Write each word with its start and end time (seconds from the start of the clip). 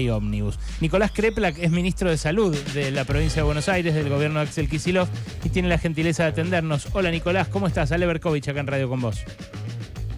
y 0.00 0.08
ómnibus. 0.08 0.58
Nicolás 0.80 1.10
Kreplak 1.12 1.58
es 1.58 1.70
ministro 1.70 2.08
de 2.08 2.16
Salud 2.16 2.56
de 2.72 2.90
la 2.90 3.04
provincia 3.04 3.42
de 3.42 3.42
Buenos 3.42 3.68
Aires, 3.68 3.94
del 3.94 4.08
gobierno 4.08 4.38
de 4.38 4.46
Axel 4.46 4.66
Kicillof, 4.66 5.10
y 5.44 5.50
tiene 5.50 5.68
la 5.68 5.76
gentileza 5.76 6.22
de 6.22 6.30
atendernos. 6.30 6.88
Hola 6.94 7.10
Nicolás, 7.10 7.48
¿cómo 7.48 7.66
estás? 7.66 7.92
Ale 7.92 8.06
Berkovich 8.06 8.48
acá 8.48 8.60
en 8.60 8.68
Radio 8.68 8.88
con 8.88 9.02
vos. 9.02 9.22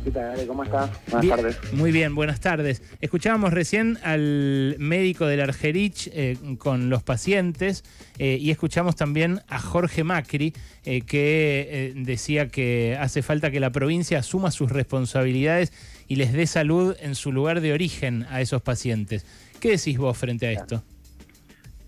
¿Qué 0.04 0.12
tal, 0.12 0.30
Ale? 0.30 0.46
¿Cómo 0.46 0.62
estás? 0.62 0.90
Buenas 1.06 1.22
Bien, 1.22 1.36
tardes. 1.36 1.72
Muy 1.72 1.90
bien, 1.90 2.14
buenas 2.14 2.38
tardes. 2.38 2.82
Escuchábamos 3.00 3.52
recién 3.52 3.98
al 4.04 4.76
médico 4.78 5.26
del 5.26 5.40
Argerich 5.40 6.08
eh, 6.12 6.36
con 6.58 6.88
los 6.88 7.02
pacientes 7.02 7.82
eh, 8.18 8.38
y 8.40 8.52
escuchamos 8.52 8.94
también 8.94 9.40
a 9.48 9.58
Jorge 9.58 10.04
Macri 10.04 10.54
eh, 10.84 11.00
que 11.00 11.94
decía 11.96 12.46
que 12.46 12.96
hace 13.00 13.22
falta 13.22 13.50
que 13.50 13.58
la 13.58 13.70
provincia 13.70 14.20
asuma 14.20 14.52
sus 14.52 14.70
responsabilidades 14.70 15.72
y 16.06 16.14
les 16.14 16.32
dé 16.32 16.46
salud 16.46 16.94
en 17.00 17.16
su 17.16 17.32
lugar 17.32 17.60
de 17.60 17.72
origen 17.72 18.24
a 18.30 18.40
esos 18.40 18.62
pacientes. 18.62 19.26
¿Qué 19.64 19.70
decís 19.70 19.96
vos 19.96 20.14
frente 20.18 20.46
a 20.46 20.52
esto? 20.52 20.82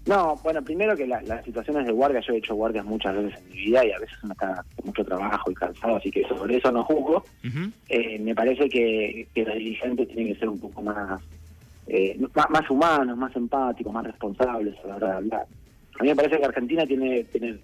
No, 0.07 0.35
bueno, 0.43 0.63
primero 0.65 0.97
que 0.97 1.07
la- 1.07 1.21
las 1.21 1.45
situaciones 1.45 1.85
de 1.85 1.93
guardia, 1.93 2.21
yo 2.27 2.33
he 2.33 2.39
hecho 2.39 2.55
guardias 2.55 2.87
muchas 2.87 3.15
veces 3.15 3.39
en 3.39 3.49
mi 3.51 3.55
vida 3.67 3.85
y 3.85 3.93
a 3.93 3.99
veces 3.99 4.17
uno 4.23 4.33
está 4.33 4.65
con 4.77 4.87
mucho 4.87 5.05
trabajo 5.05 5.51
y 5.51 5.55
cansado, 5.55 5.97
así 5.97 6.11
que 6.11 6.27
sobre 6.27 6.57
eso 6.57 6.73
no 6.73 6.83
juzgo. 6.85 7.23
Eh, 7.91 8.19
me 8.19 8.35
parece 8.35 8.67
que, 8.71 9.29
que 9.35 9.45
los 9.45 9.55
dirigentes 9.57 10.09
tienen 10.09 10.33
que 10.33 10.39
ser 10.41 10.49
un 10.49 10.59
poco 10.59 10.81
más, 10.81 11.21
eh, 11.89 12.19
más, 12.35 12.49
más 12.49 12.71
humanos, 12.71 13.15
más 13.19 13.37
empáticos, 13.37 13.93
más 13.93 14.07
responsables 14.07 14.75
a 14.83 14.87
la 14.89 14.97
hora 14.97 15.07
de 15.09 15.17
hablar. 15.17 15.47
A 16.01 16.03
mí 16.03 16.09
me 16.09 16.17
parece 16.17 16.39
que 16.39 16.45
Argentina 16.47 16.87
tiene, 16.87 17.25
tiene 17.25 17.59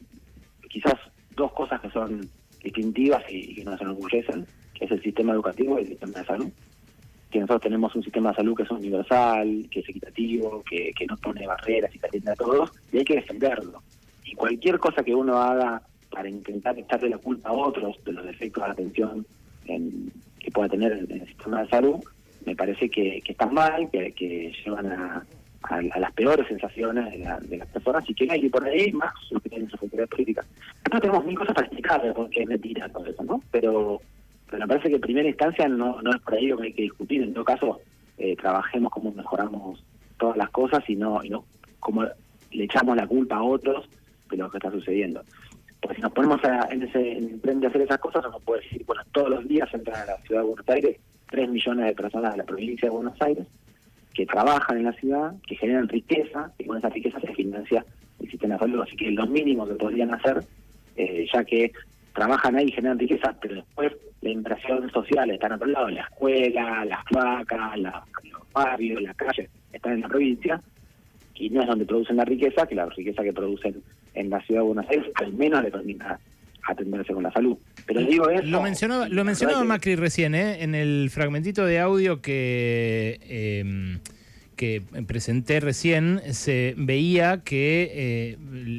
quizás 0.69 0.97
dos 1.34 1.53
cosas 1.55 1.81
que 1.81 1.89
son 1.89 2.29
distintivas 2.62 3.23
y, 3.31 3.53
y 3.53 3.55
que 3.55 3.65
nos 3.65 3.81
enorgullecen, 3.81 4.45
que 4.75 4.84
es 4.84 4.91
el 4.91 5.03
sistema 5.03 5.33
educativo 5.33 5.79
y 5.79 5.84
el 5.84 5.89
sistema 5.89 6.19
de 6.19 6.27
salud. 6.27 6.48
Que 7.33 7.41
nosotros 7.41 7.63
tenemos 7.63 7.95
un 7.97 8.03
sistema 8.03 8.31
de 8.31 8.37
salud 8.37 8.55
que 8.55 8.63
es 8.65 8.71
universal, 8.71 9.67
que 9.71 9.81
es 9.81 9.89
equitativo, 9.89 10.63
que, 10.69 10.93
que 10.97 11.07
no 11.07 11.17
pone 11.17 11.47
barreras 11.47 11.93
y 11.95 11.99
que 11.99 12.07
atiende 12.07 12.31
a 12.33 12.37
todos, 12.37 12.71
y 12.93 12.99
hay 12.99 13.05
que 13.05 13.15
defenderlo. 13.15 13.83
Y 14.25 14.34
cualquier 14.34 14.79
cosa 14.79 15.03
que 15.03 15.15
uno 15.15 15.39
haga 15.39 15.81
para 16.11 16.29
intentar 16.29 16.79
echarle 16.79 17.09
la 17.09 17.19
culpa 17.19 17.48
a 17.48 17.53
otros 17.53 17.97
de 18.05 18.12
los 18.12 18.25
defectos 18.27 18.62
de 18.65 18.71
atención 18.71 19.27
en- 19.67 20.12
que 20.39 20.51
pueda 20.51 20.69
tener 20.69 20.93
el, 20.93 21.11
el 21.11 21.27
sistema 21.27 21.62
de 21.62 21.69
salud, 21.71 21.97
me 22.45 22.55
parece 22.55 22.91
que, 22.91 23.23
que 23.25 23.33
están 23.33 23.55
mal, 23.55 23.89
que, 23.91 24.12
que 24.12 24.53
llevan 24.65 24.87
a, 24.93 25.25
a- 25.62 25.99
las 26.01 26.12
peores 26.12 26.47
sensaciones 26.49 27.11
de, 27.12 27.19
la- 27.19 27.39
de 27.41 27.56
las 27.56 27.69
personas 27.69 28.05
y 28.11 28.15
que 28.15 28.31
hay 28.31 28.43
que 28.43 28.51
por 28.51 28.65
ahí 28.65 28.93
más 28.93 29.15
los 29.31 29.43
que 29.43 29.49
tienen 29.49 29.71
su 29.71 29.77
autoridad 29.81 30.09
política. 30.09 30.45
Nosotros 30.84 31.01
tenemos 31.01 31.25
mil 31.25 31.39
cosas 31.39 31.55
para 31.55 31.67
explicarle 31.67 32.12
porque 32.12 32.43
es 32.43 32.49
mentira 32.49 32.89
todo 32.91 33.06
eso, 33.06 33.23
¿no? 33.25 33.41
Pero, 33.51 34.01
pero 34.53 34.64
me 34.64 34.69
parece 34.69 34.91
que 34.91 34.97
en 34.97 35.00
primera 35.00 35.28
instancia 35.28 35.67
no, 35.67 36.00
no 36.03 36.11
es 36.11 36.20
por 36.20 36.34
ahí 36.34 36.47
lo 36.47 36.58
que 36.58 36.64
hay 36.67 36.72
que 36.75 36.83
discutir. 36.83 37.22
En 37.22 37.33
todo 37.33 37.45
caso, 37.45 37.81
eh, 38.19 38.36
trabajemos 38.36 38.92
cómo 38.92 39.11
mejoramos 39.12 39.83
todas 40.19 40.36
las 40.36 40.50
cosas 40.50 40.84
y 40.89 40.94
no, 40.94 41.25
y 41.25 41.31
no 41.31 41.44
cómo 41.81 42.05
le 42.53 42.64
echamos 42.64 42.94
la 42.97 43.06
culpa 43.06 43.36
a 43.36 43.42
otros 43.42 43.89
de 44.31 44.36
lo 44.36 44.50
que 44.50 44.59
está 44.59 44.70
sucediendo. 44.70 45.22
Porque 45.81 45.97
si 45.97 46.03
nos 46.03 46.12
ponemos 46.12 46.44
a- 46.44 46.69
en 46.70 46.83
ese 46.83 47.12
en 47.19 47.41
de 47.61 47.67
hacer 47.67 47.81
esas 47.81 47.98
cosas, 47.98 48.25
uno 48.28 48.39
puede 48.41 48.61
decir, 48.62 48.84
bueno, 48.86 49.03
todos 49.11 49.31
los 49.31 49.48
días 49.48 49.69
entran 49.72 50.03
a 50.03 50.05
la 50.12 50.17
ciudad 50.19 50.42
de 50.42 50.47
Buenos 50.48 50.69
Aires 50.69 50.97
3 51.31 51.48
millones 51.48 51.87
de 51.87 51.94
personas 51.94 52.33
de 52.33 52.39
la 52.39 52.44
provincia 52.44 52.89
de 52.91 52.94
Buenos 52.94 53.20
Aires 53.22 53.47
que 54.14 54.27
trabajan 54.27 54.77
en 54.77 54.84
la 54.84 54.92
ciudad, 54.92 55.33
que 55.47 55.56
generan 55.56 55.89
riqueza, 55.89 56.53
y 56.59 56.64
con 56.66 56.77
esa 56.77 56.91
riqueza 56.91 57.19
se 57.20 57.34
financia 57.34 57.83
el 58.20 58.31
sistema 58.31 58.55
de 58.55 58.61
salud. 58.61 58.83
Así 58.83 58.94
que 58.97 59.11
los 59.11 59.28
mínimos 59.31 59.66
que 59.70 59.75
podrían 59.77 60.12
hacer, 60.12 60.44
eh, 60.97 61.27
ya 61.33 61.42
que 61.42 61.72
trabajan 62.15 62.57
ahí 62.57 62.67
y 62.69 62.73
generan 62.73 62.99
riqueza, 62.99 63.35
pero 63.41 63.57
después 63.57 63.93
la 64.21 64.31
inversión 64.31 64.91
social 64.93 65.31
está 65.31 65.47
en 65.49 65.53
otro 65.55 65.67
lado, 65.67 65.89
la 65.89 66.03
escuela, 66.03 66.85
las 66.85 67.01
vacas, 67.11 67.79
la- 67.79 68.05
los 68.31 68.53
barrios, 68.53 69.03
las 69.03 69.17
calles, 69.17 69.49
están 69.73 69.95
en 69.95 70.01
la 70.03 70.09
provincia, 70.09 70.61
y 71.35 71.51
no 71.51 71.63
es 71.63 71.67
donde 71.67 71.85
producen 71.87 72.17
la 72.17 72.25
riqueza, 72.25 72.67
que 72.67 72.75
la 72.75 72.87
riqueza 72.87 73.23
que 73.23 73.33
producen 73.33 73.83
en 74.15 74.31
la 74.31 74.41
ciudad 74.43 74.61
de 74.61 74.67
Buenos 74.67 74.89
Aires 74.91 75.07
al 75.15 75.33
menos 75.33 75.63
le 75.63 75.71
permita 75.71 76.21
atenderse 76.69 77.13
con 77.13 77.23
la 77.25 77.33
salud. 77.33 77.57
Pero 77.87 78.01
digo 78.03 78.28
eso... 78.31 78.45
Lo 78.47 78.62
mencionaba, 78.62 79.09
lo 79.09 79.25
mencionaba 79.25 79.65
Macri 79.65 79.97
recién, 79.97 80.34
¿eh? 80.37 80.62
en 80.62 80.75
el 80.77 81.11
fragmentito 81.11 81.67
de 81.67 81.81
audio 81.81 82.21
que, 82.22 83.19
eh, 83.22 83.99
que 84.57 84.83
presenté 85.07 85.61
recién, 85.61 86.21
se 86.33 86.75
veía 86.77 87.43
que 87.45 87.91
eh, 87.93 88.39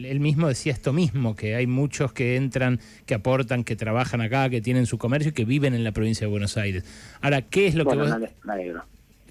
él 0.10 0.20
mismo 0.20 0.48
decía 0.48 0.74
esto 0.74 0.94
mismo, 0.94 1.36
que 1.36 1.56
hay 1.56 1.68
muchos 1.68 2.14
que 2.14 2.36
entran, 2.36 2.80
que 3.06 3.16
aportan, 3.16 3.64
que 3.64 3.76
trabajan 3.76 4.22
acá, 4.22 4.50
que 4.50 4.62
tienen 4.62 4.86
su 4.86 4.98
comercio 4.98 5.32
y 5.32 5.34
que 5.34 5.46
viven 5.46 5.74
en 5.74 5.84
la 5.84 5.92
provincia 5.92 6.28
de 6.28 6.32
Buenos 6.32 6.58
Aires. 6.58 6.84
Ahora, 7.22 7.42
¿qué 7.42 7.68
es 7.68 7.76
lo, 7.76 7.84
Bueno, 7.84 8.06
que, 8.06 8.12
vos, 8.12 8.20
me. 8.46 8.74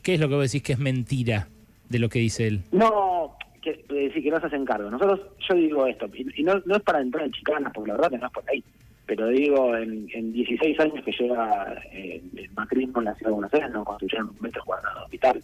¿qué 0.02 0.14
es 0.14 0.20
lo 0.20 0.28
que 0.28 0.34
vos 0.34 0.50
decís 0.50 0.62
que 0.62 0.72
es 0.72 0.78
mentira 0.78 1.48
de 1.88 1.98
lo 1.98 2.08
que 2.08 2.18
dice 2.18 2.46
él? 2.46 2.62
No, 2.72 3.36
que, 3.60 3.70
eh, 3.70 3.94
decir 3.94 4.22
que 4.22 4.30
no 4.30 4.40
se 4.40 4.46
hacen 4.46 4.64
cargo. 4.64 4.90
Nosotros, 4.90 5.20
yo 5.48 5.54
digo 5.54 5.86
esto, 5.86 6.08
y, 6.12 6.40
y 6.40 6.42
no, 6.42 6.60
no 6.66 6.76
es 6.76 6.82
para 6.82 7.00
entrar 7.00 7.24
en 7.24 7.32
chicanas, 7.32 7.72
porque 7.74 7.88
la 7.88 7.96
verdad 7.96 8.10
que 8.10 8.18
no 8.18 8.26
es 8.26 8.32
por 8.32 8.44
ahí, 8.50 8.64
pero 9.06 9.28
digo, 9.28 9.76
en, 9.76 10.08
en 10.14 10.32
16 10.32 10.80
años 10.80 11.04
que 11.04 11.12
lleva 11.12 11.74
eh, 11.92 12.22
el 12.36 12.50
macrismo 12.52 13.00
en 13.00 13.06
la 13.06 13.14
ciudad 13.14 13.30
de 13.30 13.34
Buenos 13.34 13.54
Aires, 13.54 13.70
no 13.70 13.84
construyeron 13.84 14.30
un 14.30 14.36
metro 14.40 14.64
cuadrado 14.64 15.00
de 15.00 15.04
hospital. 15.04 15.42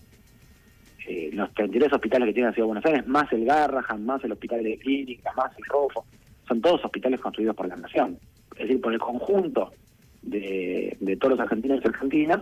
Eh, 1.11 1.31
los 1.33 1.51
33 1.55 1.91
hospitales 1.91 2.27
que 2.27 2.35
tiene 2.35 2.51
la 2.51 2.53
ciudad 2.53 2.67
de 2.67 2.73
Buenos 2.75 2.85
Aires, 2.85 3.07
más 3.07 3.33
el 3.33 3.47
Garrahan, 3.47 4.05
más 4.05 4.23
el 4.25 4.33
hospital 4.33 4.63
de 4.63 4.77
clínica, 4.77 5.33
más 5.35 5.51
el 5.57 5.65
Rofo, 5.65 6.05
son 6.47 6.61
todos 6.61 6.85
hospitales 6.85 7.19
construidos 7.19 7.57
por 7.57 7.67
la 7.67 7.77
nación. 7.77 8.19
Es 8.53 8.69
decir, 8.69 8.79
por 8.79 8.93
el 8.93 8.99
conjunto 8.99 9.73
de, 10.21 10.95
de 11.01 11.17
todos 11.17 11.39
los 11.39 11.41
argentinos 11.41 11.81
y 11.83 11.89
argentinas, 11.89 12.41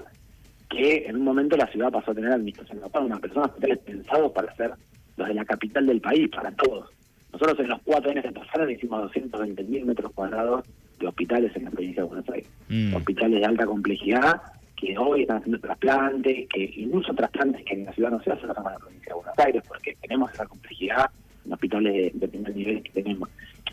que 0.69 1.07
en 1.07 1.15
un 1.15 1.23
momento 1.23 1.57
la 1.57 1.69
ciudad 1.69 1.93
pasó 1.93 2.11
a 2.11 2.15
tener 2.17 2.33
administración 2.33 2.83
autónoma, 2.83 3.21
pero 3.21 3.35
son 3.35 3.45
hospitales 3.45 3.79
pensados 3.79 4.33
para 4.33 4.53
ser 4.57 4.73
los 5.17 5.29
de 5.29 5.35
la 5.35 5.45
capital 5.45 5.87
del 5.87 6.01
país, 6.01 6.29
para 6.29 6.51
todos. 6.51 6.91
Nosotros 7.33 7.61
en 7.61 7.69
los 7.69 7.81
cuatro 7.85 8.11
años 8.11 8.25
que 8.25 8.33
pasaron 8.33 8.69
hicimos 8.69 9.01
220 9.03 9.63
mil 9.63 9.87
metros 9.87 10.11
cuadrados 10.13 10.67
de 10.99 11.07
hospitales 11.07 11.55
en 11.55 11.67
la 11.67 11.71
provincia 11.71 12.03
de 12.03 12.09
Buenos 12.09 12.29
Aires. 12.31 12.51
Mm. 12.69 12.97
Hospitales 12.97 13.39
de 13.39 13.47
alta 13.47 13.65
complejidad 13.65 14.43
que 14.77 14.97
hoy 14.99 15.23
están 15.23 15.39
haciendo 15.39 15.59
trasplantes, 15.61 16.49
que 16.49 16.73
incluso 16.77 17.15
trasplantes 17.15 17.65
que 17.65 17.75
en 17.75 17.85
la 17.87 17.93
ciudad 17.93 18.11
no 18.11 18.23
se 18.23 18.31
hacen, 18.33 18.49
los 18.49 18.57
hacen 18.57 18.67
en 18.69 18.73
la 18.75 18.79
provincia 18.79 19.09
de 19.11 19.15
Buenos 19.15 19.39
Aires, 19.39 19.63
porque 19.67 19.97
tenemos 20.03 20.33
esa 20.33 20.47
complejidad 20.47 21.11
en 21.45 21.53
hospitales 21.53 22.13
de, 22.21 22.29
primer 22.29 22.55
nivel 22.57 22.83
que 22.83 22.91
tenemos. 23.03 23.29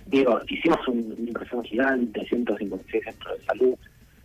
Digo, 0.05 0.39
hicimos 0.47 0.87
un- 0.87 1.13
una 1.17 1.27
inversión 1.27 1.63
gigante, 1.63 2.25
156 2.25 3.03
centros 3.03 3.37
de 3.39 3.45
salud, 3.45 3.75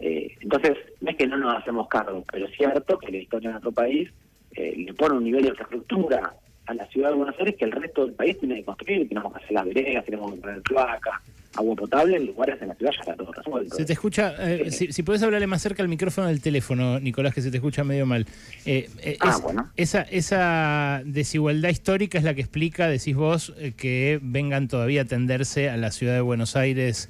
eh, 0.01 0.31
entonces, 0.41 0.77
no 1.01 1.11
es 1.11 1.17
que 1.17 1.27
no 1.27 1.37
nos 1.37 1.55
hacemos 1.57 1.89
cargo, 1.89 2.23
pero 2.31 2.47
es 2.47 2.57
cierto 2.57 2.99
que 2.99 3.11
la 3.11 3.19
historia 3.19 3.49
de 3.49 3.53
nuestro 3.55 3.73
país 3.73 4.09
eh, 4.53 4.75
le 4.77 4.95
pone 4.95 5.17
un 5.17 5.25
nivel 5.25 5.43
de 5.43 5.49
infraestructura 5.51 6.33
a 6.69 6.75
la 6.75 6.87
ciudad 6.89 7.11
de 7.11 7.17
Buenos 7.17 7.35
Aires 7.39 7.57
que 7.59 7.65
el 7.65 7.73
resto 7.73 8.05
del 8.05 8.15
país 8.15 8.39
tiene 8.39 8.57
que 8.57 8.65
construir. 8.65 9.09
Tenemos 9.09 9.33
que 9.33 9.39
hacer 9.39 9.53
las 9.53 9.65
veredas, 9.67 10.05
tenemos 10.05 10.35
que 10.35 10.41
poner 10.41 10.63
cloacas, 10.63 11.15
agua 11.57 11.75
potable, 11.77 12.17
en 12.17 12.27
lugares 12.27 12.61
en 12.61 12.69
la 12.69 12.75
ciudad 12.75 12.93
ya 12.93 13.01
está 13.01 13.15
todo 13.17 13.33
resuelto. 13.33 13.75
Se 13.75 13.85
te 13.85 13.93
escucha, 13.95 14.35
eh, 14.39 14.71
si, 14.71 14.93
si 14.93 15.03
podés 15.03 15.23
hablarle 15.23 15.47
más 15.47 15.63
cerca 15.63 15.83
al 15.83 15.89
micrófono 15.89 16.27
del 16.29 16.41
teléfono, 16.43 17.01
Nicolás, 17.01 17.35
que 17.35 17.41
se 17.41 17.51
te 17.51 17.57
escucha 17.57 17.85
medio 17.85 18.05
mal. 18.07 18.27
Eh, 18.67 18.89
eh, 19.03 19.17
Ah, 19.21 19.31
es- 19.37 19.43
bueno. 19.43 19.71
esa, 19.77 20.03
esa 20.03 21.03
desigualdad 21.05 21.71
histórica 21.71 22.19
es 22.19 22.25
la 22.25 22.35
que 22.35 22.43
explica, 22.43 22.87
decís 22.89 23.17
vos, 23.17 23.55
que 23.77 24.21
vengan 24.23 24.69
todavía 24.69 25.01
a 25.01 25.05
atenderse 25.05 25.71
a 25.71 25.77
la 25.79 25.91
ciudad 25.91 26.15
de 26.15 26.21
Buenos 26.21 26.55
Aires 26.55 27.09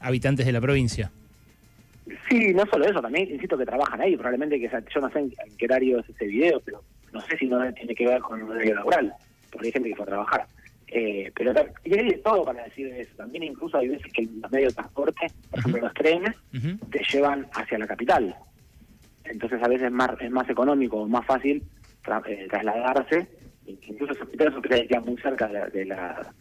habitantes 0.00 0.44
de 0.46 0.52
la 0.52 0.60
provincia. 0.60 1.10
Sí, 2.28 2.52
no 2.54 2.64
solo 2.66 2.84
eso, 2.86 3.00
también 3.00 3.28
insisto 3.30 3.56
que 3.58 3.64
trabajan 3.64 4.00
ahí. 4.00 4.14
Probablemente 4.16 4.60
que 4.60 4.68
yo 4.94 5.00
no 5.00 5.10
sé 5.10 5.18
en 5.20 5.32
qué 5.58 5.64
horario 5.64 6.00
es 6.00 6.08
ese 6.08 6.26
video, 6.26 6.60
pero 6.64 6.82
no 7.16 7.26
sé 7.26 7.36
si 7.38 7.46
no 7.46 7.72
tiene 7.74 7.94
que 7.94 8.06
ver 8.06 8.20
con 8.20 8.40
el 8.40 8.48
horario 8.48 8.74
laboral, 8.76 9.12
porque 9.50 9.66
hay 9.68 9.72
gente 9.72 9.88
que 9.90 9.96
fue 9.96 10.04
a 10.04 10.08
trabajar. 10.08 10.46
Eh, 10.88 11.32
pero 11.34 11.52
y 11.84 11.98
hay 11.98 12.08
de 12.10 12.18
todo 12.18 12.44
para 12.44 12.62
decir 12.64 12.86
eso. 12.88 13.10
También 13.16 13.42
incluso 13.42 13.76
hay 13.78 13.88
veces 13.88 14.12
que 14.12 14.22
los 14.22 14.50
medios 14.52 14.72
de 14.72 14.76
transporte, 14.76 15.26
por 15.50 15.58
ejemplo 15.58 15.80
los 15.82 15.94
trenes, 15.94 16.34
te 16.90 17.00
llevan 17.12 17.46
hacia 17.54 17.78
la 17.78 17.86
capital. 17.88 18.34
Entonces 19.24 19.60
a 19.62 19.68
veces 19.68 19.86
es 19.86 19.92
más, 19.92 20.10
es 20.20 20.30
más 20.30 20.48
económico 20.48 20.98
o 20.98 21.08
más 21.08 21.26
fácil 21.26 21.62
tra- 22.04 22.22
eh, 22.26 22.46
trasladarse. 22.48 23.26
Incluso 23.66 24.12
esos 24.12 24.22
hospitales 24.24 24.52
son 24.52 24.58
hospitales 24.62 24.88
que 24.88 25.00
muy 25.00 25.16
cerca 25.20 25.48
de 25.48 25.54
la, 25.54 25.66
de 25.68 25.84
la, 25.86 26.32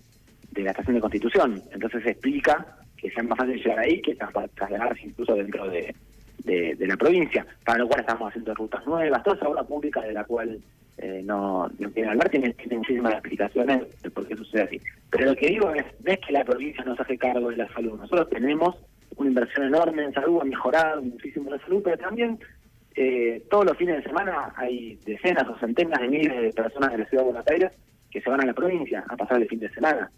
de 0.51 0.61
la 0.61 0.69
estación 0.71 0.95
de 0.95 1.01
Constitución. 1.01 1.63
Entonces 1.71 2.03
se 2.03 2.11
explica 2.11 2.77
que 2.97 3.09
sea 3.09 3.23
más 3.23 3.37
fácil 3.39 3.55
llegar 3.55 3.79
ahí 3.79 3.99
que 4.01 4.15
tra- 4.15 4.49
trasladarse 4.53 5.07
incluso 5.07 5.33
dentro 5.35 5.67
de, 5.69 5.95
de, 6.45 6.87
la 6.87 6.97
provincia. 6.97 7.45
Para 7.65 7.79
lo 7.79 7.87
cual 7.87 8.01
estamos 8.01 8.29
haciendo 8.29 8.53
rutas 8.53 8.85
nuevas. 8.85 9.23
Toda 9.23 9.35
esa 9.35 9.49
obra 9.49 9.63
pública 9.63 10.01
de 10.01 10.13
la 10.13 10.23
cual 10.23 10.59
eh, 10.97 11.21
no, 11.23 11.67
no 11.67 11.91
quieren 11.91 12.11
hablar 12.11 12.29
tiene, 12.29 12.55
muchísimas 12.71 13.13
explicaciones 13.13 14.01
de 14.01 14.09
por 14.11 14.27
qué 14.27 14.35
sucede 14.35 14.63
así. 14.63 14.81
Pero 15.09 15.25
lo 15.25 15.35
que 15.35 15.47
digo 15.47 15.71
es, 15.73 15.85
es 16.05 16.19
que 16.19 16.33
la 16.33 16.45
provincia 16.45 16.83
no 16.83 16.95
se 16.95 17.01
hace 17.01 17.17
cargo 17.17 17.49
de 17.49 17.57
la 17.57 17.73
salud. 17.73 17.99
Nosotros 17.99 18.29
tenemos 18.29 18.75
una 19.17 19.29
inversión 19.29 19.67
enorme 19.67 20.03
en 20.03 20.13
salud, 20.13 20.41
ha 20.41 20.45
mejorado 20.45 21.01
muchísimo 21.01 21.49
la 21.49 21.59
salud, 21.59 21.81
pero 21.83 21.97
también 21.97 22.39
eh, 22.95 23.43
todos 23.49 23.65
los 23.65 23.77
fines 23.77 23.97
de 23.97 24.03
semana 24.03 24.53
hay 24.55 24.97
decenas 25.05 25.47
o 25.47 25.57
centenas 25.57 25.99
de 25.99 26.07
miles 26.07 26.41
de 26.41 26.53
personas 26.53 26.91
de 26.91 26.99
la 26.99 27.05
ciudad 27.05 27.23
de 27.23 27.31
Buenos 27.31 27.47
Aires 27.47 27.71
que 28.09 28.21
se 28.21 28.29
van 28.29 28.41
a 28.41 28.45
la 28.45 28.53
provincia 28.53 29.03
a 29.09 29.17
pasar 29.17 29.41
el 29.41 29.47
fin 29.47 29.59
de 29.59 29.69
semana 29.69 30.09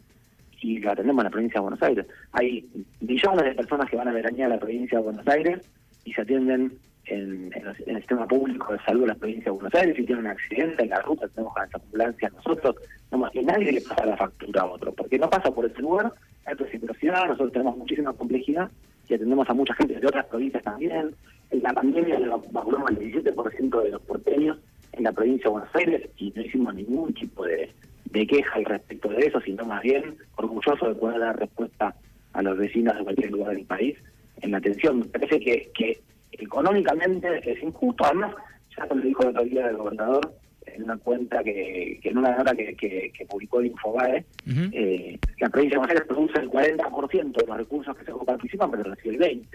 y 0.61 0.79
lo 0.79 0.91
atendemos 0.91 1.21
en 1.21 1.25
la 1.25 1.31
provincia 1.31 1.59
de 1.59 1.63
Buenos 1.63 1.83
Aires. 1.83 2.05
Hay 2.31 2.67
millones 3.01 3.45
de 3.45 3.55
personas 3.55 3.89
que 3.89 3.95
van 3.95 4.07
a 4.07 4.13
veranear 4.13 4.51
a 4.51 4.55
la 4.55 4.59
provincia 4.59 4.97
de 4.97 5.03
Buenos 5.03 5.27
Aires 5.27 5.59
y 6.07 6.13
se 6.13 6.21
atienden 6.21 6.71
en, 7.05 7.51
el 7.53 7.97
sistema 7.97 8.25
público 8.25 8.71
de 8.71 8.79
salud 8.79 9.01
de 9.01 9.07
la 9.07 9.15
provincia 9.15 9.45
de 9.45 9.51
Buenos 9.51 9.75
Aires, 9.75 9.95
si 9.97 10.05
tiene 10.05 10.21
un 10.21 10.27
accidente 10.27 10.83
en 10.83 10.89
la 10.89 11.01
ruta, 11.01 11.27
tenemos 11.27 11.53
las 11.57 11.75
ambulancias 11.75 12.33
nosotros, 12.33 12.75
no 13.11 13.29
que 13.29 13.43
nadie 13.43 13.73
le 13.73 13.81
pasa 13.81 14.05
la 14.05 14.15
factura 14.15 14.61
a 14.61 14.65
otro, 14.65 14.93
porque 14.93 15.19
no 15.19 15.29
pasa 15.29 15.51
por 15.51 15.65
ese 15.65 15.81
lugar, 15.81 16.13
hay 16.45 16.53
reciprocidad, 16.53 17.25
nosotros 17.25 17.51
tenemos 17.51 17.77
muchísima 17.77 18.13
complejidad 18.13 18.71
y 19.09 19.15
atendemos 19.15 19.49
a 19.49 19.53
mucha 19.53 19.73
gente 19.73 19.99
de 19.99 20.07
otras 20.07 20.25
provincias 20.27 20.63
también. 20.63 21.13
En 21.51 21.63
la 21.63 21.73
pandemia 21.73 22.19
vacunamos 22.51 22.89
el 22.91 22.99
17% 22.99 23.83
de 23.83 23.89
los 23.89 24.01
porteños 24.03 24.57
en 24.93 25.03
la 25.03 25.11
provincia 25.11 25.45
de 25.45 25.49
Buenos 25.49 25.75
Aires 25.75 26.09
y 26.17 26.31
no 26.33 26.41
hicimos 26.41 26.73
ningún 26.73 27.13
tipo 27.13 27.45
de 27.45 28.27
queja 28.27 28.55
al 28.55 28.65
respecto 28.65 29.09
de 29.09 29.27
eso, 29.27 29.41
sino 29.41 29.65
más 29.65 29.81
bien 29.81 30.15
orgulloso 30.37 30.87
de 30.87 30.95
poder 30.95 31.19
dar 31.19 31.37
respuesta 31.37 31.93
a 32.31 32.41
los 32.41 32.57
vecinos 32.57 32.97
de 32.97 33.03
cualquier 33.03 33.31
lugar 33.31 33.55
del 33.55 33.65
país 33.65 33.97
en 34.41 34.51
la 34.51 34.57
atención. 34.57 34.99
Me 34.99 35.05
parece 35.05 35.39
que, 35.39 35.71
que 35.73 35.99
económicamente 36.31 37.41
es 37.49 37.61
injusto, 37.61 38.05
además, 38.05 38.35
ya 38.75 38.85
lo 38.85 39.01
dijo 39.01 39.23
el 39.23 39.29
otro 39.29 39.43
día 39.43 39.69
el 39.69 39.77
gobernador, 39.77 40.33
en 40.65 40.83
una 40.83 40.97
cuenta 40.97 41.43
que, 41.43 41.99
en 42.03 42.17
una 42.17 42.35
nota 42.35 42.53
que, 42.55 42.75
que, 42.75 43.25
publicó 43.27 43.59
el 43.59 43.67
Infobae, 43.67 44.25
eh, 44.71 45.19
la 45.39 45.49
provincia 45.49 45.75
de 45.75 45.79
Buenos 45.79 45.89
Aires 45.89 46.07
produce 46.07 46.39
el 46.39 46.49
40% 46.49 47.31
de 47.33 47.47
los 47.47 47.57
recursos 47.57 47.97
que 47.97 48.05
se 48.05 48.11
participan, 48.25 48.71
pero 48.71 48.83
recibe 48.83 49.15
el 49.15 49.39
20%. 49.41 49.45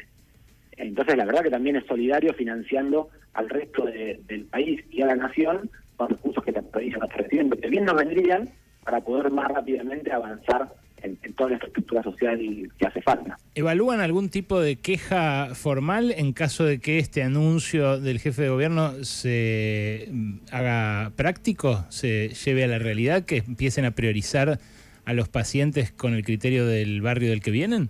Entonces, 0.79 1.17
la 1.17 1.27
verdad 1.27 1.43
que 1.43 1.51
también 1.51 1.77
es 1.77 1.87
solidario 1.87 2.33
financiando 2.35 3.11
al 3.35 3.49
resto 3.49 3.85
del 3.85 4.47
país 4.51 4.83
y 4.91 5.03
a 5.03 5.07
la 5.07 5.17
nación 5.17 5.71
con 5.97 6.09
recursos 6.09 6.43
que 6.43 6.53
la 6.53 6.63
provincia 6.63 6.99
no 6.99 7.05
está 7.05 7.19
recibiendo, 7.19 7.57
que 7.57 7.69
bien 7.69 7.85
nos 7.85 7.95
vendrían 7.95 8.49
para 8.83 9.01
poder 9.01 9.31
más 9.31 9.49
rápidamente 9.49 10.11
avanzar 10.11 10.73
en, 11.03 11.17
toda 11.35 11.51
la 11.51 11.57
estructura 11.57 12.03
social 12.03 12.39
que 12.79 12.87
hace 12.87 13.03
falta. 13.03 13.37
¿Evalúan 13.55 14.01
algún 14.01 14.29
tipo 14.29 14.61
de 14.61 14.77
queja 14.77 15.55
formal 15.55 16.13
en 16.17 16.33
caso 16.33 16.65
de 16.65 16.79
que 16.79 16.99
este 16.99 17.23
anuncio 17.23 18.01
del 18.01 18.19
jefe 18.19 18.43
de 18.43 18.49
gobierno 18.49 19.05
se 19.05 20.09
mm, 20.11 20.35
haga 20.51 21.13
práctico, 21.17 21.85
se 21.89 22.29
lleve 22.29 22.65
a 22.65 22.69
la 22.69 22.79
realidad, 22.79 23.25
que 23.25 23.39
empiecen 23.39 23.85
a 23.85 23.93
priorizar 23.93 24.59
a 25.05 25.13
los 25.13 25.29
pacientes 25.29 25.93
con 25.93 26.15
el 26.15 26.25
criterio 26.25 26.67
del 26.67 27.03
barrio 27.03 27.31
del 27.31 27.41
que 27.41 27.51
vienen? 27.51 27.89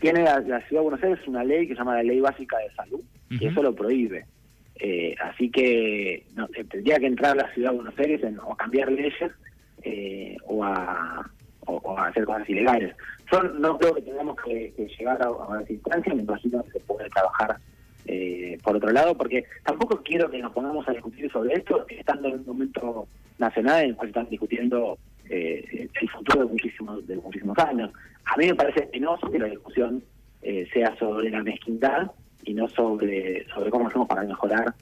Tiene 0.00 0.22
la, 0.22 0.40
Ciudad 0.42 0.60
de 0.68 0.80
Buenos 0.80 1.02
Aires 1.02 1.20
una 1.26 1.44
ley 1.44 1.66
que 1.66 1.74
se 1.74 1.78
llama 1.78 1.96
la 1.96 2.02
Ley 2.02 2.20
Básica 2.20 2.58
de 2.58 2.74
Salud, 2.74 3.00
y 3.30 3.46
eso 3.46 3.62
lo 3.62 3.74
prohíbe. 3.74 4.26
Eh, 4.76 5.14
así 5.22 5.50
que 5.50 6.24
no, 6.34 6.46
tendría 6.48 6.98
que 6.98 7.06
entrar 7.06 7.36
la 7.36 7.52
Ciudad 7.54 7.70
de 7.70 7.76
Buenos 7.76 7.98
Aires 7.98 8.22
en, 8.22 8.38
o 8.38 8.52
a 8.52 8.56
cambiar 8.56 8.90
leyes 8.92 9.32
eh, 9.82 10.36
o 10.46 10.64
a 10.64 11.30
o, 11.82 11.98
hacer 11.98 12.24
cosas 12.24 12.48
ilegales. 12.48 12.94
Yo 13.32 13.42
no 13.42 13.78
creo 13.78 13.94
que 13.94 14.02
tengamos 14.02 14.36
que, 14.44 14.72
llegar 14.98 15.20
a, 15.22 15.26
a 15.26 15.48
una 15.48 15.64
instancia, 15.68 16.14
me 16.14 16.22
imagino 16.22 16.62
que 16.64 16.72
se 16.72 16.80
puede 16.80 17.08
trabajar 17.10 17.58
eh, 18.06 18.58
por 18.62 18.76
otro 18.76 18.90
lado, 18.90 19.16
porque 19.16 19.44
tampoco 19.64 20.02
quiero 20.02 20.30
que 20.30 20.38
nos 20.38 20.52
pongamos 20.52 20.86
a 20.88 20.92
discutir 20.92 21.30
sobre 21.32 21.54
esto 21.54 21.86
estando 21.88 22.28
en 22.28 22.40
un 22.40 22.46
momento 22.46 23.08
nacional 23.38 23.84
en 23.84 23.90
el 23.90 23.96
cual 23.96 24.08
están 24.08 24.28
discutiendo 24.28 24.98
eh, 25.30 25.88
el 26.00 26.10
futuro 26.10 26.40
de 26.40 26.52
muchísimos, 26.52 27.06
de 27.06 27.16
muchísimos 27.16 27.56
años. 27.58 27.90
A 28.26 28.36
mí 28.36 28.46
me 28.46 28.54
parece 28.54 28.82
penoso 28.88 29.30
que 29.30 29.38
la 29.38 29.46
discusión 29.46 30.02
eh, 30.42 30.68
sea 30.72 30.94
sobre 30.98 31.30
la 31.30 31.42
mezquindad 31.42 32.10
y 32.44 32.52
no 32.52 32.68
sobre, 32.68 33.46
sobre 33.48 33.70
cómo 33.70 33.88
hacemos 33.88 34.06
para 34.06 34.22
mejorar 34.24 34.74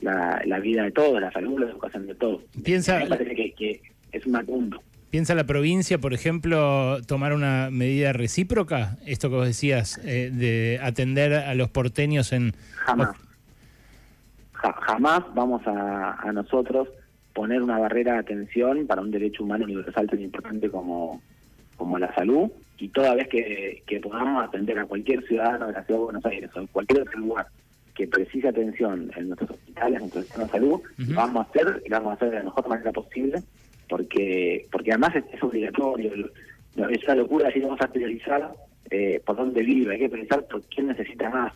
la, 0.00 0.40
la 0.44 0.60
vida 0.60 0.84
de 0.84 0.92
todos, 0.92 1.20
la 1.20 1.32
salud, 1.32 1.58
la 1.58 1.70
educación 1.70 2.06
de 2.06 2.14
todos. 2.14 2.42
Piensa... 2.62 3.00
Me 3.00 3.06
parece 3.06 3.34
que, 3.34 3.52
que 3.54 3.82
es 4.12 4.24
un 4.24 4.38
punto. 4.46 4.80
¿Piensa 5.10 5.34
la 5.34 5.44
provincia, 5.44 5.96
por 5.98 6.12
ejemplo, 6.12 7.00
tomar 7.06 7.32
una 7.32 7.70
medida 7.70 8.12
recíproca? 8.12 8.98
Esto 9.06 9.30
que 9.30 9.36
vos 9.36 9.46
decías, 9.46 9.98
eh, 10.04 10.30
de 10.30 10.78
atender 10.82 11.32
a 11.32 11.54
los 11.54 11.70
porteños 11.70 12.30
en... 12.34 12.52
Jamás. 12.84 13.16
jamás 14.52 15.22
vamos 15.34 15.62
a, 15.66 16.30
nosotros 16.34 16.88
poner 17.32 17.62
una 17.62 17.78
barrera 17.78 18.14
de 18.14 18.18
atención 18.18 18.86
para 18.86 19.00
un 19.00 19.10
derecho 19.10 19.44
humano 19.44 19.64
universal 19.64 20.08
tan 20.10 20.20
importante 20.20 20.70
como, 20.70 21.22
como 21.76 21.98
la 21.98 22.14
salud 22.14 22.50
y 22.76 22.88
toda 22.88 23.14
vez 23.14 23.28
que, 23.28 24.00
podamos 24.02 24.44
atender 24.44 24.78
a 24.78 24.84
cualquier 24.84 25.26
ciudadano 25.26 25.68
de 25.68 25.72
la 25.72 25.84
ciudad 25.84 26.00
de 26.00 26.04
Buenos 26.04 26.26
Aires 26.26 26.50
o 26.54 26.60
en 26.60 26.66
cualquier 26.66 27.02
otro 27.02 27.18
lugar 27.18 27.46
que 27.94 28.06
precise 28.06 28.48
atención 28.48 29.10
en 29.16 29.28
nuestros 29.28 29.52
hospitales, 29.52 29.94
en 29.94 30.00
nuestro 30.00 30.22
sistema 30.22 30.44
de 30.44 30.50
salud, 30.50 30.80
vamos 30.98 31.46
a 31.46 31.48
hacer 31.48 31.82
y 31.86 31.88
vamos 31.88 32.10
a 32.10 32.14
hacer 32.14 32.30
de 32.30 32.36
la 32.36 32.44
mejor 32.44 32.68
manera 32.68 32.92
posible 32.92 33.42
porque 33.88 34.66
porque 34.70 34.92
además 34.92 35.14
es, 35.16 35.42
obligatorio. 35.42 36.12
Es 36.90 37.04
una 37.04 37.14
locura 37.16 37.50
si 37.52 37.60
vamos 37.60 37.80
a 37.80 37.88
priorizar 37.88 38.52
eh, 38.90 39.20
por 39.24 39.36
dónde 39.36 39.62
vive, 39.62 39.94
hay 39.94 40.00
que 40.00 40.08
pensar 40.08 40.46
por 40.46 40.62
quién 40.64 40.88
necesita 40.88 41.28
más. 41.30 41.52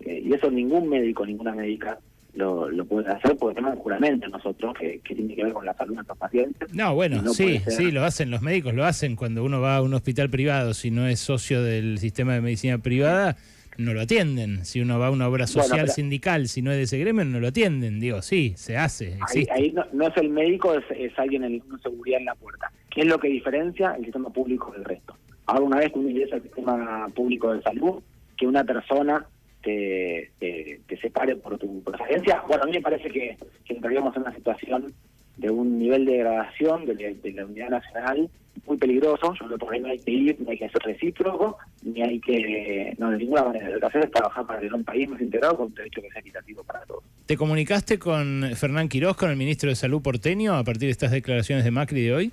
Eh, 0.00 0.22
y 0.24 0.32
eso 0.34 0.50
ningún 0.50 0.88
médico, 0.88 1.24
ninguna 1.24 1.54
médica 1.54 1.98
lo, 2.34 2.68
lo 2.68 2.84
puede 2.84 3.08
hacer 3.08 3.36
porque 3.36 3.54
tenemos 3.54 3.76
un 3.76 3.82
juramento 3.82 4.28
nosotros 4.28 4.74
que, 4.78 5.00
tiene 5.04 5.36
que 5.36 5.44
ver 5.44 5.52
con 5.52 5.64
la 5.64 5.74
salud 5.74 5.90
de 5.90 5.96
nuestros 5.96 6.18
pacientes. 6.18 6.74
No, 6.74 6.94
bueno, 6.94 7.32
sí, 7.32 7.60
sí, 7.68 7.90
lo 7.90 8.04
hacen, 8.04 8.30
los 8.30 8.42
médicos 8.42 8.74
lo 8.74 8.84
hacen 8.84 9.14
cuando 9.16 9.44
uno 9.44 9.60
va 9.60 9.76
a 9.76 9.82
un 9.82 9.94
hospital 9.94 10.30
privado, 10.30 10.74
si 10.74 10.90
no 10.90 11.06
es 11.06 11.20
socio 11.20 11.62
del 11.62 11.98
sistema 11.98 12.34
de 12.34 12.40
medicina 12.40 12.78
privada 12.78 13.36
no 13.78 13.94
lo 13.94 14.00
atienden. 14.00 14.64
Si 14.64 14.80
uno 14.80 14.98
va 14.98 15.08
a 15.08 15.10
una 15.10 15.28
obra 15.28 15.46
social 15.46 15.88
sindical, 15.88 16.48
si 16.48 16.62
no 16.62 16.70
es 16.70 16.76
de 16.76 16.82
ese 16.84 16.98
gremio, 16.98 17.24
no 17.24 17.40
lo 17.40 17.48
atienden. 17.48 18.00
Digo, 18.00 18.22
sí, 18.22 18.54
se 18.56 18.76
hace. 18.76 19.18
Ahí, 19.50 19.74
no, 19.92 20.06
es 20.06 20.16
el 20.16 20.30
médico, 20.30 20.74
es, 20.74 21.18
alguien 21.18 21.44
en 21.44 21.62
seguridad 21.82 22.20
en 22.20 22.26
la 22.26 22.34
puerta. 22.34 22.70
¿Qué 22.90 23.02
es 23.02 23.06
lo 23.06 23.18
que 23.18 23.28
diferencia 23.28 23.94
el 23.96 24.04
sistema 24.04 24.30
público 24.30 24.72
del 24.72 24.84
resto? 24.84 25.16
Ahora, 25.46 25.62
una 25.62 25.78
vez 25.78 25.92
que 25.92 25.98
uno 25.98 26.10
ingresa 26.10 26.36
al 26.36 26.42
sistema 26.42 27.08
público 27.14 27.52
de 27.52 27.62
salud, 27.62 28.02
que 28.36 28.46
una 28.46 28.64
persona 28.64 29.26
te, 29.62 30.30
te, 30.38 30.96
separe 31.00 31.36
por 31.36 31.58
tu 31.58 31.82
preferencia, 31.82 32.42
bueno, 32.46 32.64
a 32.64 32.66
mí 32.66 32.72
me 32.72 32.80
parece 32.80 33.10
que, 33.10 33.36
que 33.64 33.74
entraríamos 33.74 34.14
en 34.16 34.22
una 34.22 34.34
situación 34.34 34.94
de 35.36 35.50
un 35.50 35.78
nivel 35.78 36.04
de 36.04 36.12
degradación 36.12 36.86
de, 36.86 37.16
la 37.34 37.46
unidad 37.46 37.70
nacional 37.70 38.30
muy 38.66 38.76
peligroso. 38.76 39.34
Yo 39.40 39.56
creo 39.56 39.70
que 39.70 39.80
no 39.80 39.88
hay 39.88 39.98
que 39.98 40.10
ir, 40.10 40.40
no 40.40 40.50
hay 40.50 40.58
que 40.58 40.68
ser 40.68 40.82
recíproco, 40.82 41.58
ni 41.82 42.02
hay 42.02 42.20
que, 42.20 42.94
no, 42.98 43.10
de 43.10 43.18
ninguna 43.18 43.44
manera. 43.44 43.68
Lo 43.70 43.80
que 43.80 43.86
hacer 43.86 44.04
es 44.04 44.10
trabajar 44.10 44.46
para 44.46 44.60
tener 44.60 44.74
un 44.74 44.84
país 44.84 45.08
más 45.08 45.20
integrado 45.20 45.56
con 45.56 45.66
un 45.66 45.74
derecho 45.74 46.00
que 46.00 46.10
sea 46.10 46.20
equitativo 46.20 46.62
para 46.64 46.80
todos. 46.82 47.02
¿Te 47.26 47.36
comunicaste 47.36 47.98
con 47.98 48.44
Fernán 48.54 48.88
Quirós, 48.88 49.16
con 49.16 49.30
el 49.30 49.36
ministro 49.36 49.70
de 49.70 49.76
Salud 49.76 50.02
porteño, 50.02 50.54
a 50.54 50.64
partir 50.64 50.86
de 50.86 50.92
estas 50.92 51.10
declaraciones 51.10 51.64
de 51.64 51.70
Macri 51.70 52.02
de 52.02 52.14
hoy? 52.14 52.32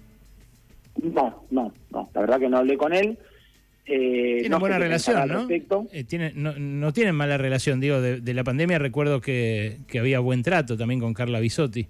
No, 1.01 1.43
no, 1.49 1.73
no. 1.91 2.09
La 2.13 2.21
verdad 2.21 2.39
que 2.39 2.49
no 2.49 2.57
hablé 2.57 2.77
con 2.77 2.93
él. 2.93 3.17
Eh, 3.85 4.37
tienen 4.41 4.59
buena 4.59 4.77
relación, 4.77 5.27
¿no? 5.27 5.47
Eh, 5.91 6.03
tiene, 6.03 6.31
no, 6.35 6.53
no 6.57 6.93
tienen 6.93 7.15
mala 7.15 7.37
relación. 7.37 7.79
Digo, 7.79 7.99
de, 7.99 8.21
de 8.21 8.33
la 8.33 8.43
pandemia 8.43 8.77
recuerdo 8.77 9.21
que, 9.21 9.79
que 9.87 9.99
había 9.99 10.19
buen 10.19 10.43
trato 10.43 10.77
también 10.77 10.99
con 10.99 11.13
Carla 11.13 11.39
Bisotti. 11.39 11.87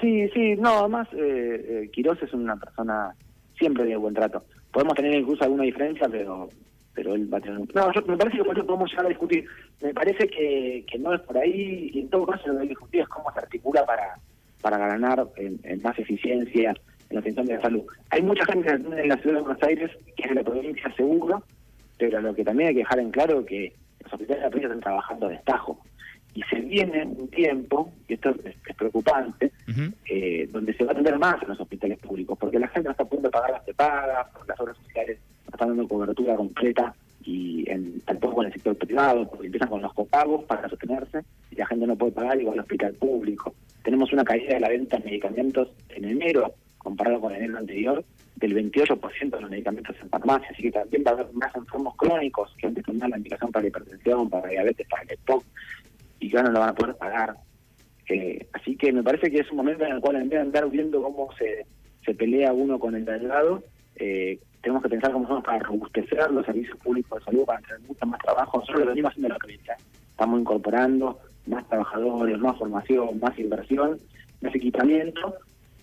Sí, 0.00 0.28
sí, 0.34 0.56
no, 0.56 0.80
además 0.80 1.08
eh, 1.12 1.84
eh, 1.84 1.90
Quirós 1.92 2.22
es 2.22 2.32
una 2.32 2.56
persona 2.56 3.14
siempre 3.58 3.84
de 3.84 3.96
buen 3.96 4.14
trato. 4.14 4.44
Podemos 4.72 4.94
tener 4.94 5.14
incluso 5.14 5.44
alguna 5.44 5.64
diferencia, 5.64 6.08
pero 6.08 6.48
pero 6.96 7.14
él 7.14 7.32
va 7.32 7.36
a 7.36 7.40
tener... 7.42 7.58
No, 7.58 7.92
yo, 7.92 8.02
me 8.06 8.16
parece 8.16 8.38
que 8.38 8.44
por 8.44 8.56
eso 8.56 8.66
podemos 8.66 8.90
llegar 8.90 9.04
a 9.04 9.10
discutir. 9.10 9.44
Me 9.82 9.92
parece 9.92 10.26
que, 10.26 10.82
que 10.90 10.98
no 10.98 11.12
es 11.12 11.20
por 11.20 11.36
ahí, 11.36 11.90
y 11.92 12.00
en 12.00 12.08
todo 12.08 12.26
caso 12.26 12.48
lo 12.48 12.54
que 12.54 12.60
hay 12.60 12.68
que 12.68 12.72
discutir 12.72 13.00
es 13.02 13.08
cómo 13.08 13.30
se 13.32 13.38
articula 13.38 13.84
para, 13.84 14.18
para 14.62 14.78
ganar 14.78 15.28
en, 15.36 15.82
más 15.82 15.98
eficiencia 15.98 16.70
en 16.70 17.14
la 17.14 17.20
atención 17.20 17.46
de 17.46 17.56
la 17.56 17.60
salud. 17.60 17.84
Hay 18.10 18.22
mucha 18.22 18.46
gente 18.46 18.70
en 18.70 19.08
la 19.08 19.16
ciudad 19.18 19.36
de 19.36 19.42
Buenos 19.42 19.62
Aires 19.62 19.90
que 20.16 20.22
es 20.22 20.28
de 20.30 20.34
la 20.36 20.42
provincia 20.42 20.92
seguro, 20.96 21.42
pero 21.98 22.20
lo 22.22 22.34
que 22.34 22.44
también 22.44 22.70
hay 22.70 22.74
que 22.74 22.80
dejar 22.80 22.98
en 22.98 23.10
claro 23.10 23.40
es 23.40 23.46
que 23.46 23.72
los 24.02 24.12
hospitales 24.14 24.40
de 24.40 24.46
la 24.46 24.50
provincia 24.50 24.68
están 24.68 24.80
trabajando 24.80 25.26
a 25.26 25.30
destajo 25.30 25.78
y 26.36 26.42
se 26.42 26.60
viene 26.60 27.02
un 27.02 27.28
tiempo, 27.28 27.90
y 28.06 28.12
esto 28.12 28.28
es, 28.44 28.76
preocupante, 28.76 29.52
eh, 30.04 30.46
donde 30.52 30.74
se 30.74 30.84
va 30.84 30.90
a 30.90 30.92
atender 30.92 31.18
más 31.18 31.42
en 31.42 31.48
los 31.48 31.60
hospitales 31.60 31.98
públicos, 31.98 32.36
porque 32.38 32.58
la 32.58 32.68
gente 32.68 32.84
no 32.84 32.90
está 32.90 33.06
pudiendo 33.06 33.30
pagar 33.30 33.52
las 33.52 33.62
porque 34.32 34.48
las 34.48 34.60
obras 34.60 34.76
sociales 34.84 35.18
no 35.46 35.50
están 35.50 35.68
dando 35.68 35.88
cobertura 35.88 36.36
completa 36.36 36.94
y 37.24 37.64
en, 37.70 38.02
tampoco 38.02 38.42
en 38.42 38.48
el 38.48 38.52
sector 38.52 38.76
privado, 38.76 39.26
porque 39.30 39.46
empiezan 39.46 39.70
con 39.70 39.80
los 39.80 39.94
copagos 39.94 40.44
para 40.44 40.68
sostenerse 40.68 41.22
y 41.50 41.56
la 41.56 41.66
gente 41.66 41.86
no 41.86 41.96
puede 41.96 42.12
pagar 42.12 42.38
igual 42.38 42.58
al 42.58 42.64
hospital 42.64 42.92
público. 42.92 43.54
Tenemos 43.82 44.12
una 44.12 44.22
caída 44.22 44.54
de 44.54 44.60
la 44.60 44.68
venta 44.68 44.98
de 44.98 45.06
medicamentos 45.06 45.70
en 45.88 46.04
enero, 46.04 46.52
comparado 46.76 47.18
con 47.18 47.34
enero 47.34 47.56
anterior, 47.56 48.04
del 48.36 48.54
28% 48.54 49.30
de 49.30 49.40
los 49.40 49.50
medicamentos 49.50 49.96
en 50.02 50.10
farmacia, 50.10 50.48
así 50.52 50.64
que 50.64 50.72
también 50.72 51.02
va 51.06 51.12
a 51.12 51.14
haber 51.14 51.32
más 51.32 51.54
enfermos 51.56 51.96
crónicos 51.96 52.54
que 52.58 52.66
antes 52.66 52.84
tenían 52.84 53.08
la 53.08 53.16
indicación 53.16 53.50
para 53.50 53.62
la 53.62 53.68
hipertensión, 53.68 54.28
para 54.28 54.48
diabetes, 54.48 54.86
para 54.86 55.02
el 55.04 55.12
EPOC, 55.12 55.42
y 56.20 56.30
ya 56.30 56.42
no 56.42 56.50
lo 56.50 56.60
van 56.60 56.70
a 56.70 56.74
poder 56.74 56.96
pagar. 56.96 57.36
Eh, 58.08 58.46
así 58.52 58.76
que 58.76 58.92
me 58.92 59.02
parece 59.02 59.30
que 59.30 59.40
es 59.40 59.50
un 59.50 59.56
momento 59.56 59.84
en 59.84 59.92
el 59.92 60.00
cual 60.00 60.16
en 60.16 60.28
vez 60.28 60.38
de 60.38 60.46
andar 60.46 60.70
viendo 60.70 61.02
cómo 61.02 61.28
se, 61.36 61.66
se 62.04 62.14
pelea 62.14 62.52
uno 62.52 62.78
con 62.78 62.94
el 62.94 63.04
de 63.04 63.20
lado, 63.20 63.62
eh, 63.96 64.38
tenemos 64.62 64.82
que 64.82 64.88
pensar 64.88 65.12
cómo 65.12 65.26
somos 65.26 65.44
para 65.44 65.58
robustecer 65.60 66.30
los 66.30 66.46
servicios 66.46 66.76
públicos 66.78 67.18
de 67.18 67.24
salud, 67.24 67.44
para 67.44 67.60
tener 67.60 67.80
mucho 67.80 68.06
más 68.06 68.20
trabajo. 68.20 68.58
Nosotros 68.58 68.80
lo 68.80 68.90
venimos 68.90 69.10
haciendo 69.10 69.28
en 69.28 69.32
la 69.32 69.38
provincia. 69.38 69.76
Estamos 70.10 70.40
incorporando 70.40 71.18
más 71.46 71.68
trabajadores, 71.68 72.38
más 72.38 72.58
formación, 72.58 73.20
más 73.20 73.38
inversión, 73.38 73.98
más 74.40 74.54
equipamiento, 74.54 75.34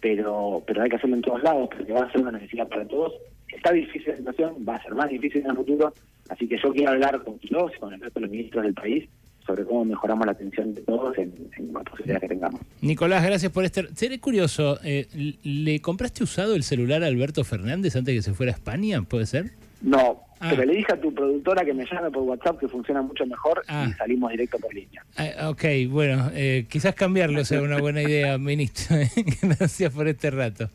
pero 0.02 0.62
pero 0.66 0.82
hay 0.82 0.90
que 0.90 0.96
hacerlo 0.98 1.16
en 1.16 1.22
todos 1.22 1.44
lados, 1.44 1.70
porque 1.72 1.94
va 1.94 2.02
a 2.04 2.12
ser 2.12 2.22
una 2.22 2.32
necesidad 2.32 2.68
para 2.68 2.86
todos. 2.88 3.14
Está 3.48 3.72
difícil 3.72 4.12
la 4.12 4.18
situación, 4.18 4.56
va 4.68 4.76
a 4.76 4.84
ser 4.84 4.96
más 4.96 5.10
difícil 5.10 5.42
en 5.42 5.52
el 5.52 5.56
futuro, 5.56 5.94
así 6.30 6.48
que 6.48 6.58
yo 6.58 6.74
quiero 6.74 6.92
hablar 6.92 7.24
con 7.24 7.38
Quirós 7.40 7.72
y 7.76 7.80
con 7.80 7.94
el 7.94 8.02
resto 8.02 8.20
de 8.20 8.26
los 8.26 8.32
ministros 8.32 8.64
del 8.64 8.74
país 8.74 9.10
sobre 9.46 9.66
cómo 9.66 9.84
mejoramos 9.86 10.26
la 10.26 10.32
atención 10.32 10.74
de 10.74 10.82
todos 10.82 11.18
en, 11.18 11.34
en 11.58 11.74
la 11.74 11.82
posibilidad 11.82 12.20
que 12.22 12.28
tengamos. 12.30 12.62
Nicolás, 12.82 13.24
gracias 13.24 13.52
por 13.52 13.66
este... 13.66 13.88
Seré 13.96 14.20
curioso, 14.20 14.80
eh, 14.84 15.08
¿le 15.44 15.80
compraste 15.82 16.24
usado 16.24 16.56
el 16.56 16.64
celular 16.64 17.04
a 17.04 17.08
Alberto 17.08 17.44
Fernández 17.44 17.96
antes 17.96 18.14
de 18.14 18.20
que 18.20 18.22
se 18.22 18.34
fuera 18.34 18.52
a 18.52 18.56
España? 18.56 19.02
¿Puede 19.04 19.26
ser? 19.26 19.52
No, 19.82 20.22
Ah. 20.40 20.48
pero 20.50 20.66
le 20.66 20.76
dije 20.76 20.92
a 20.92 21.00
tu 21.00 21.14
productora 21.14 21.64
que 21.64 21.74
me 21.74 21.86
llame 21.86 22.12
por 22.12 22.24
WhatsApp 22.24 22.60
que 22.60 22.68
funciona 22.68 23.02
mucho 23.02 23.26
mejor 23.26 23.64
Ah. 23.70 23.86
y 23.90 23.94
salimos 23.94 24.30
directo 24.32 24.58
por 24.58 24.74
línea. 24.74 25.02
Ah, 25.16 25.50
ok, 25.50 25.64
bueno, 25.90 26.32
eh, 26.34 26.66
quizás 26.70 26.94
cambiarlo 26.96 27.46
sea 27.46 27.62
una 27.62 27.80
buena 27.80 28.02
idea, 28.02 28.38
ministro. 28.40 28.98
Gracias 29.42 29.94
por 29.94 30.06
este 30.10 30.32
rato. 30.32 30.70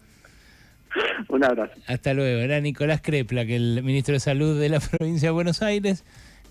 Un 1.28 1.44
abrazo. 1.44 1.74
Hasta 1.86 2.14
luego. 2.14 2.40
Era 2.40 2.60
Nicolás 2.60 3.02
Crepla, 3.02 3.44
que 3.44 3.56
el 3.56 3.82
ministro 3.82 4.14
de 4.14 4.20
Salud 4.20 4.58
de 4.58 4.70
la 4.70 4.80
provincia 4.98 5.28
de 5.28 5.32
Buenos 5.32 5.60
Aires, 5.60 6.02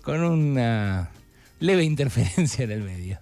con 0.02 0.22
una 0.22 1.10
leve 1.60 1.84
interferencia 1.84 2.64
en 2.64 2.70
el 2.70 2.82
medio. 2.82 3.20